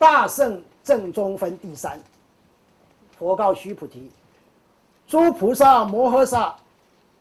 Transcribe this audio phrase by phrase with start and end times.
[0.00, 2.00] 大圣正中分第三。
[3.18, 4.10] 佛告须菩提：
[5.06, 6.56] 诸菩萨摩诃萨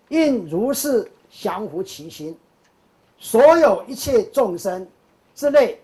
[0.08, 2.34] 应如是降伏其心。
[3.18, 4.88] 所有一切众生
[5.36, 5.78] 之内，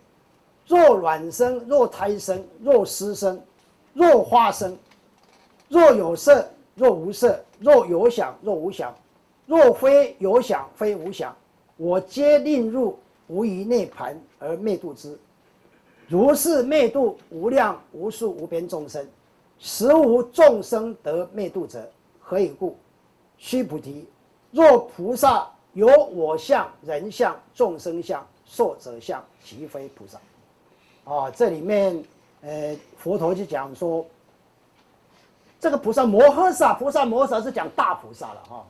[0.66, 3.42] 若卵生，若胎生，若湿生，
[3.94, 4.78] 若花生，
[5.68, 8.96] 若有色，若无色，若有想，若无想，
[9.46, 11.36] 若非有想，非无想，
[11.76, 15.20] 我皆令入无余涅盘而灭度之。
[16.08, 19.08] 如是灭度无量无数无边众生，
[19.60, 21.90] 实无众生得灭度者。
[22.20, 22.78] 何以故？
[23.38, 24.06] 须菩提，
[24.52, 25.50] 若菩萨。
[25.74, 30.18] 有我相、人相、众生相、寿者相，即非菩萨。
[31.04, 32.02] 啊，这里面，
[32.42, 34.06] 呃，佛陀就讲说，
[35.60, 38.66] 这个菩萨摩诃萨，菩萨摩诃萨是讲大菩萨了哈。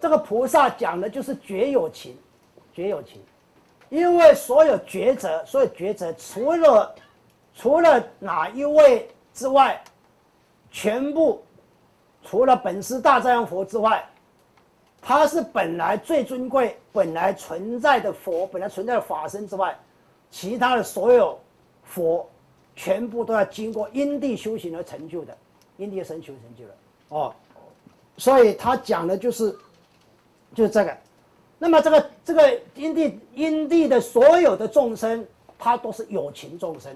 [0.00, 2.16] 这个菩萨讲的就是绝有情，
[2.72, 3.20] 绝有情，
[3.92, 6.94] 因为所有抉择，所有抉择，除了
[7.54, 9.78] 除了哪一位之外，
[10.70, 11.44] 全部
[12.24, 14.02] 除了本师大藏佛之外。
[15.04, 19.76] 他是本来最尊贵、本来存在的佛，本来存在的法身之外，
[20.30, 21.38] 其他的所有
[21.82, 22.26] 佛，
[22.76, 25.36] 全部都要经过因地修行而成就的，
[25.76, 26.74] 因地生修成就了
[27.08, 27.34] 哦。
[28.16, 29.54] 所以他讲的就是，
[30.54, 30.96] 就是这个。
[31.62, 35.24] 那么这个这个因地因地的所有的众生，
[35.56, 36.92] 他都是有情众生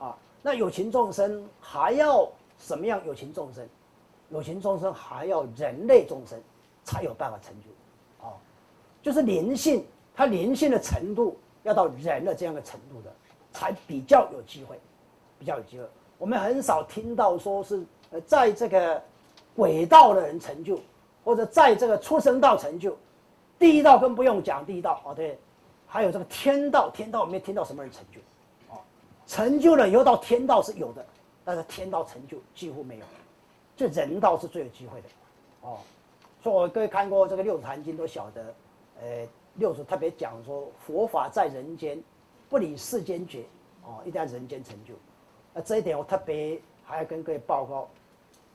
[0.00, 0.16] 啊。
[0.42, 2.28] 那有情众生还要
[2.58, 3.00] 什么样？
[3.06, 3.64] 有情众生，
[4.30, 6.36] 有情众生还要人类众生。
[6.86, 8.28] 才有办法成就，啊，
[9.02, 13.10] 就是灵性，它灵性的程度要到人的这样的程度的，
[13.54, 14.78] 才比较有机会，
[15.38, 15.84] 比较有机会。
[16.18, 19.02] 我们很少听到说是呃，在这个
[19.56, 20.78] 轨道的人成就，
[21.24, 22.94] 或者在这个出生道成就，
[23.64, 25.38] 第一道更不用讲，第一道哦对，
[25.86, 28.20] 还有这个天道，天道没听到什么人成就，
[28.68, 28.78] 哦，
[29.26, 31.02] 成就了以后到天道是有的，
[31.46, 33.06] 但是天道成就几乎没有，
[33.74, 35.08] 这人道是最有机会的，
[35.62, 35.78] 哦。
[36.42, 38.54] 所以我各位看过这个《六祖坛经》都晓得，
[39.00, 41.98] 呃，六祖特别讲说，佛法在人间，
[42.50, 43.46] 不理世间觉，
[43.82, 44.92] 哦，一定要人间成就。
[45.54, 47.88] 那这一点我特别还要跟各位报告，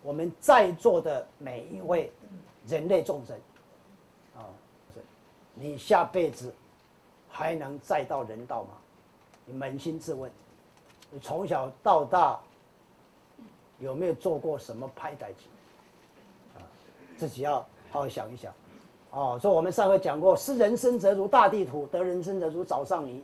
[0.03, 2.11] 我们在座的每一位
[2.67, 3.35] 人类众生，
[5.59, 6.53] 你下辈子
[7.29, 8.69] 还能再到人道吗？
[9.45, 10.31] 你扪心自问，
[11.11, 12.39] 你从小到大
[13.79, 15.47] 有没有做过什么拍歹机？
[16.55, 16.63] 啊，
[17.17, 17.65] 自己要。
[17.91, 18.53] 好好想一想，
[19.09, 23.23] 哦，说我们上回讲过，失人生则如大地土，得人生则如早上泥。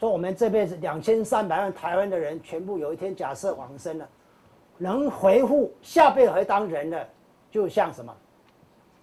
[0.00, 4.08] 说我们这辈子两千三百万台湾的人，全部有一天假设往生了，
[4.78, 7.06] 能回复下辈子当人的，
[7.50, 8.16] 就像什么，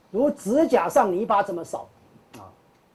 [0.10, 1.88] 如指甲上泥巴这么少，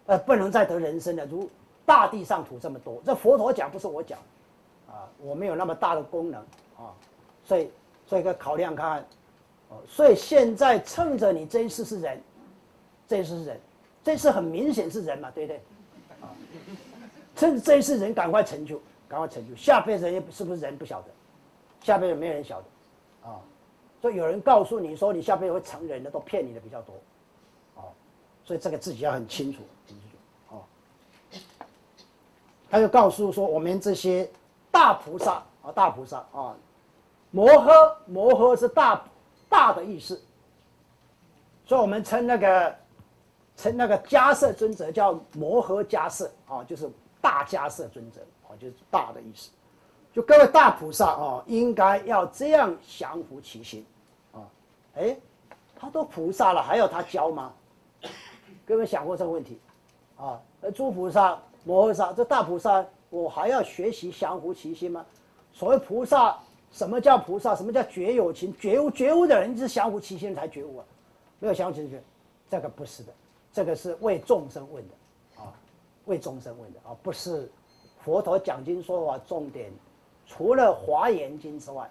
[0.06, 1.48] 呃，不能再得人生了，如
[1.86, 3.00] 大地上土这么多。
[3.04, 4.18] 这佛陀讲不是我讲，
[4.88, 6.40] 啊，我没有那么大的功能
[6.76, 6.92] 啊，
[7.44, 7.70] 所以，
[8.06, 9.06] 所以个考量看看，
[9.68, 9.76] 哦。
[9.86, 12.22] 所以现在趁着你这一次是人，
[13.08, 13.60] 这一次是人，
[14.02, 15.56] 这次很明显是人嘛，对不对？
[16.20, 16.28] 啊，
[17.34, 21.08] 趁这一次人赶快成就，赶快成就，下辈子是不是人不晓得，
[21.82, 23.40] 下辈子没有人晓得，啊，
[24.00, 26.94] 所以有人告诉你说你下辈子会成人的，都骗你的比较多，
[27.76, 27.88] 啊，
[28.44, 30.62] 所以这个自己要很清楚，很清楚，哦。
[32.74, 34.28] 他就告诉说我们这些
[34.72, 36.56] 大菩萨啊，大菩萨啊，
[37.30, 39.00] 摩诃摩诃是大。
[39.46, 40.20] 大的意思，
[41.64, 42.76] 所以我们称那个
[43.56, 46.90] 称那个迦摄尊者叫摩诃迦摄啊，就是
[47.20, 49.50] 大迦摄尊者啊，就是大的意思。
[50.12, 53.86] 就各位大菩萨啊，应该要这样降伏其心
[54.32, 54.42] 啊。
[54.96, 55.16] 哎，
[55.76, 57.52] 他都菩萨了，还要他教吗？
[58.66, 59.60] 各位想过这个问题
[60.16, 60.40] 啊？
[60.62, 65.04] 而诸菩萨、摩诃萨这大菩萨，我还要学习降伏其心吗？
[65.52, 66.38] 所谓菩萨。
[66.72, 67.54] 什么叫菩萨？
[67.54, 68.52] 什么叫觉有情？
[68.58, 70.84] 觉悟觉悟的人是降伏其心才觉悟啊，
[71.38, 72.02] 没有降伏其心，
[72.50, 73.12] 这个不是的，
[73.52, 75.54] 这个是为众生问的，啊，
[76.06, 77.48] 为众生问的啊，不是
[78.00, 79.70] 佛陀讲经说法重点，
[80.26, 81.88] 除了《华严经》之外，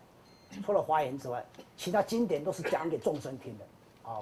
[0.66, 1.42] 除了《华严》之外，
[1.78, 4.20] 其他经典都是讲给众生听的，啊，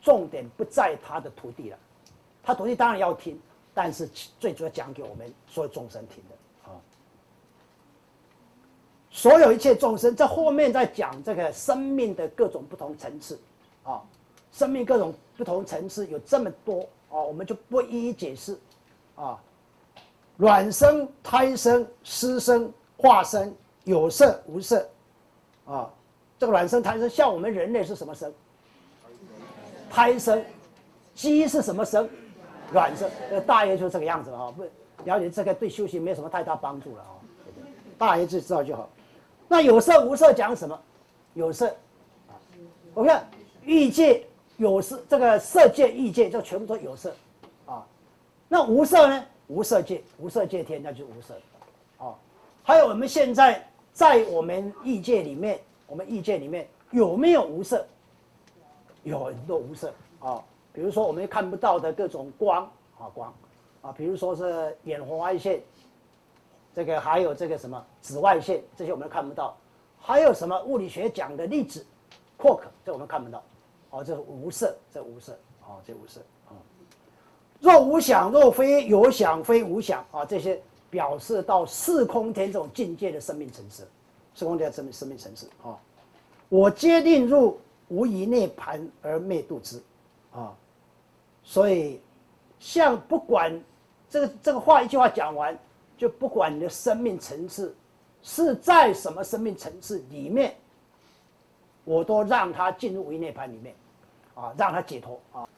[0.00, 1.78] 重点不在他的徒弟了，
[2.42, 3.38] 他徒弟当然要听，
[3.74, 4.08] 但是
[4.38, 6.34] 最主要讲给我们所有众生听的。
[6.34, 6.76] 啊
[9.14, 13.38] 所有一切众生，在后面在讲这个生命的各种不同层次，
[13.84, 14.00] 啊，
[14.50, 18.58] 生命各种不同层次有这么多啊，我们就不一一解释，
[19.14, 19.38] 啊，
[20.38, 23.54] 卵生、胎生、湿生、化生，
[23.84, 24.88] 有色无色，
[25.66, 25.90] 啊，
[26.38, 28.32] 这个卵生、胎生，像我们人类是什么生？
[29.90, 30.42] 胎生，
[31.14, 32.08] 鸡是什么生？
[32.72, 34.64] 染色，呃，大约就这个样子了啊，不
[35.04, 37.10] 了解这个对修行没有什么太大帮助了啊。
[37.98, 38.88] 大爷自己知道就好。
[39.48, 40.78] 那有色无色讲什么？
[41.34, 41.74] 有色，
[42.94, 43.26] 我看
[43.64, 44.24] 欲界
[44.56, 47.14] 有色，这个色界、欲界就全部都有色，
[47.66, 47.86] 啊，
[48.48, 49.24] 那无色呢？
[49.48, 51.34] 无色界，无色界天那就无色，
[51.98, 52.14] 啊，
[52.62, 57.86] 还有我们现在在我们欲界里面，我们欲界里面有没有无色？
[59.04, 60.42] 有很多无色啊，
[60.72, 62.64] 比如说我们看不到的各种光
[62.98, 63.34] 啊光，
[63.82, 65.62] 啊，比如说是远红外线，
[66.74, 69.56] 这个还有这个什么紫外线，这些我们看不到，
[69.98, 71.84] 还有什么物理学讲的粒子，
[72.36, 73.42] 扩克，这我们看不到，
[73.90, 75.32] 哦，这是无色，这无色，
[75.66, 76.56] 哦，这无色啊。
[77.60, 83.86] 若无想，若非有想，非无想啊，这些表示到四空天这种境界的生命层次，
[84.34, 85.78] 四空天的生命生命层次啊，
[86.48, 87.58] 我皆定入。
[87.88, 89.78] 无以涅盘而灭度之，
[90.32, 90.56] 啊，
[91.44, 92.00] 所以
[92.58, 93.60] 像不管
[94.08, 95.58] 这个这个话一句话讲完，
[95.96, 97.74] 就不管你的生命层次
[98.22, 100.54] 是在什么生命层次里面，
[101.84, 103.74] 我都让他进入无涅盘里面，
[104.34, 105.48] 啊，让他解脱啊。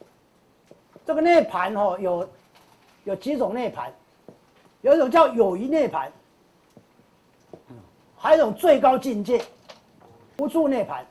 [1.04, 2.28] 这个涅盘哦，有
[3.04, 3.92] 有几种涅盘，
[4.80, 6.10] 有一种叫有余涅盘，
[8.16, 9.44] 还有一种最高境界
[10.38, 11.04] 无住涅盘。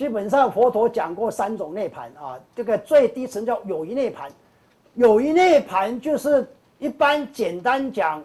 [0.00, 4.32] 基本上佛陀讲过三种涅盘啊，这个最低层叫有余涅盘，
[4.94, 8.24] 有余涅盘就是一般简单讲，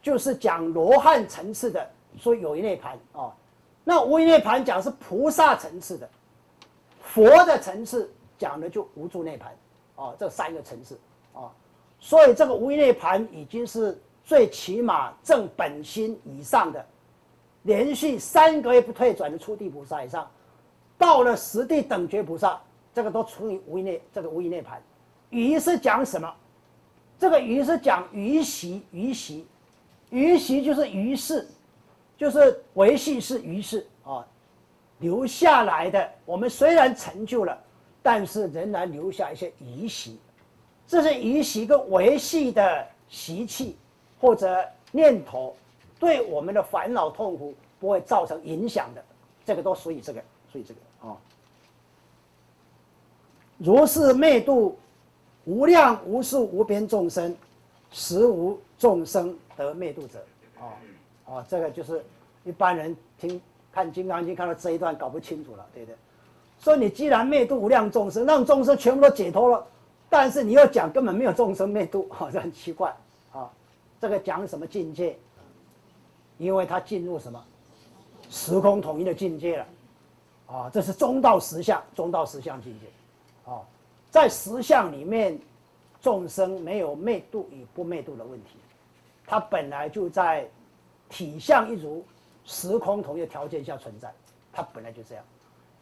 [0.00, 1.84] 就是讲罗汉层次的，
[2.18, 3.34] 说有余涅盘啊。
[3.82, 6.08] 那无余涅盘讲是菩萨层次的，
[7.02, 9.52] 佛的层次讲的就无住涅盘
[9.96, 10.96] 啊，这三个层次
[11.34, 11.50] 啊。
[11.98, 16.86] 所以这个无余涅盘已经是最起码正本心以上的，
[17.62, 20.24] 连续三个月不退转的初地菩萨以上。
[20.98, 22.60] 到了十地等觉菩萨，
[22.92, 24.82] 这个都处于无内，这个无余涅盘。
[25.30, 26.34] 余是讲什么？
[27.18, 29.46] 这个余是讲余习，余习，
[30.10, 31.46] 余习就是余事，
[32.16, 34.26] 就是维系是余事啊，
[34.98, 36.10] 留下来的。
[36.24, 37.56] 我们虽然成就了，
[38.02, 40.18] 但是仍然留下一些余习，
[40.86, 43.76] 这是余习跟维系的习气
[44.20, 45.54] 或者念头，
[45.98, 49.04] 对我们的烦恼痛苦不会造成影响的，
[49.44, 50.22] 这个都属于这个，
[50.52, 50.80] 属于这个。
[53.58, 54.78] 如是灭度
[55.44, 57.36] 无量无数无边众生，
[57.90, 60.24] 实无众生得灭度者。
[60.58, 60.64] 啊
[61.26, 62.02] 啊，这个就是
[62.44, 63.40] 一般人听
[63.70, 65.96] 看《金刚经》看到这一段搞不清楚了，对不对？
[66.60, 69.66] 说你既然灭度无量众生，让众生全部都解脱了，
[70.08, 72.94] 但是你又讲根本没有众生灭度， 好像很奇怪
[73.32, 73.50] 啊。
[74.00, 75.16] 这个讲什么境界？
[76.38, 77.44] 因为他进入什么
[78.30, 79.66] 时空统一的境界了。
[80.46, 82.86] 啊，这是中道实相，中道实相境界，
[83.48, 83.64] 啊，
[84.10, 85.38] 在实相里面，
[86.02, 88.58] 众生没有灭度与不灭度的问题，
[89.26, 90.46] 它本来就在
[91.08, 92.04] 体相一如、
[92.44, 94.12] 时空同一条件下存在，
[94.52, 95.24] 它本来就这样。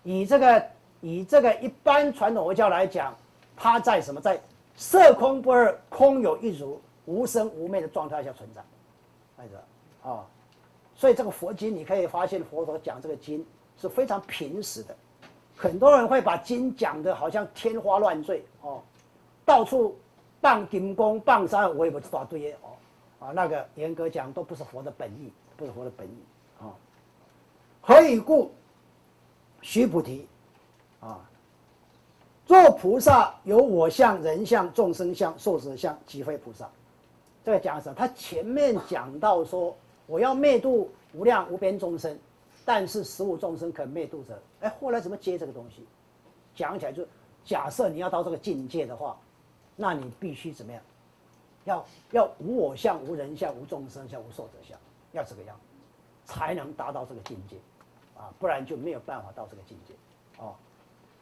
[0.05, 0.67] 以这个
[1.01, 3.13] 以这个一般传统佛教来讲，
[3.57, 4.21] 它在什么？
[4.21, 4.41] 在
[4.77, 8.63] 色空不二、空有一如、无生无灭的状态下存在，
[9.39, 10.25] 来着啊。
[10.95, 13.45] 所以这个佛经你可以发现，佛陀讲这个经。
[13.79, 14.97] 是非常平实的，
[15.57, 18.83] 很多人会把经讲的好像天花乱坠哦，
[19.45, 19.97] 到处
[20.43, 26.19] 谤金公谤山，我也不知道对耶哦，啊，那个严格讲都不是佛的本意，不是佛的本意
[26.61, 26.69] 啊。
[27.81, 28.53] 何以故？
[29.63, 30.27] 须菩提，
[31.01, 31.19] 啊，
[32.45, 36.69] 做菩萨有我相、人相、众生相、寿者相，即非菩萨。
[37.45, 37.95] 这个讲什么？
[37.97, 39.75] 他前面讲到说，
[40.07, 42.17] 我要灭度无量无边众生。
[42.67, 45.87] 但是十五众生可灭度者，哎，后来怎么接这个东西？
[46.55, 47.07] 讲起来就，
[47.45, 49.17] 假设你要到这个境界的话，
[49.77, 50.83] 那你必须怎么样？
[51.65, 54.77] 要要无我相、无人相、无众生相、无寿者相，
[55.13, 55.57] 要这个样，
[56.25, 57.57] 才能达到这个境界，
[58.17, 59.95] 啊，不然就没有办法到这个境界，
[60.39, 60.55] 哦。